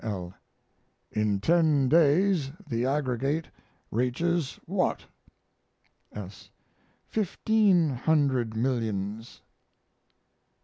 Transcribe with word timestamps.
L. 0.03 0.33
In 1.11 1.39
ten 1.39 1.87
days 1.87 2.51
the 2.67 2.87
aggregate 2.87 3.49
reaches 3.91 4.59
what? 4.65 5.05
S. 6.11 6.49
Fifteen 7.07 7.89
hundred 7.91 8.55
millions. 8.55 9.41